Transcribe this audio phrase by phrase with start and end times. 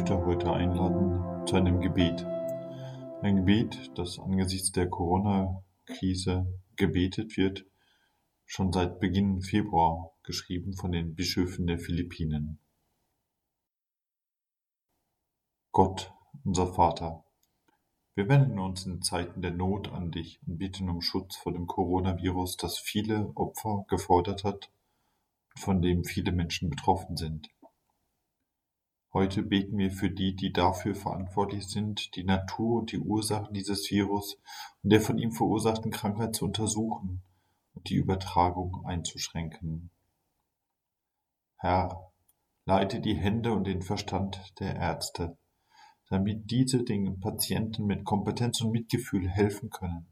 [0.00, 2.24] heute einladen zu einem Gebet.
[3.20, 6.46] Ein Gebet, das angesichts der Corona-Krise
[6.76, 7.66] gebetet wird,
[8.46, 12.58] schon seit Beginn Februar, geschrieben von den Bischöfen der Philippinen.
[15.72, 16.10] Gott,
[16.42, 17.26] unser Vater,
[18.14, 21.66] wir wenden uns in Zeiten der Not an dich und bitten um Schutz vor dem
[21.66, 24.72] Coronavirus, das viele Opfer gefordert hat
[25.54, 27.50] und von dem viele Menschen betroffen sind.
[29.14, 33.90] Heute beten wir für die, die dafür verantwortlich sind, die Natur und die Ursachen dieses
[33.90, 34.38] Virus
[34.82, 37.22] und der von ihm verursachten Krankheit zu untersuchen
[37.74, 39.90] und die Übertragung einzuschränken.
[41.56, 42.10] Herr,
[42.64, 45.36] leite die Hände und den Verstand der Ärzte,
[46.08, 50.06] damit diese den Patienten mit Kompetenz und Mitgefühl helfen können.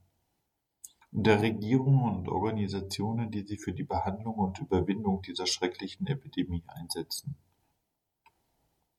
[1.11, 6.63] Und der Regierungen und Organisationen, die sie für die Behandlung und Überwindung dieser schrecklichen Epidemie
[6.67, 7.37] einsetzen.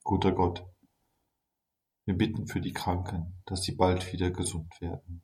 [0.04, 0.66] Guter Gott,
[2.06, 5.22] wir bitten für die Kranken, dass sie bald wieder gesund werden.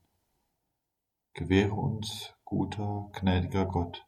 [1.33, 4.07] Gewähre uns, guter, gnädiger Gott,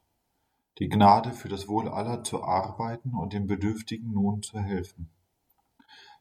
[0.78, 5.09] die Gnade für das Wohl aller zu arbeiten und den Bedürftigen nun zu helfen.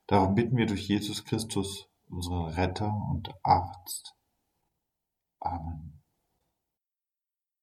[0.07, 4.17] Darum bitten wir durch Jesus Christus, unseren Retter und Arzt.
[5.41, 5.88] Amen.